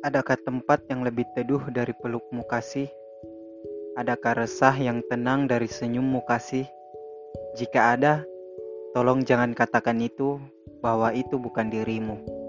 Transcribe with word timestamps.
Adakah 0.00 0.40
tempat 0.40 0.88
yang 0.88 1.04
lebih 1.04 1.28
teduh 1.36 1.60
dari 1.68 1.92
pelukmu 1.92 2.48
kasih? 2.48 2.88
Adakah 4.00 4.48
resah 4.48 4.72
yang 4.72 5.04
tenang 5.12 5.44
dari 5.44 5.68
senyummu 5.68 6.24
kasih? 6.24 6.64
Jika 7.60 8.00
ada, 8.00 8.24
tolong 8.96 9.20
jangan 9.28 9.52
katakan 9.52 10.00
itu 10.00 10.40
bahwa 10.80 11.12
itu 11.12 11.36
bukan 11.36 11.68
dirimu. 11.68 12.39